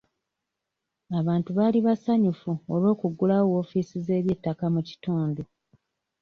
Abantu 1.19 1.49
baali 1.57 1.79
basanyufu 1.87 2.51
olw'okuggulawo 2.73 3.45
woofiisi 3.51 3.97
z'ebyettaka 4.05 4.65
mu 4.73 4.81
kitundu. 4.87 5.43